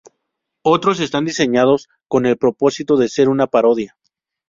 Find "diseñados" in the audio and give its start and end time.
1.25-1.87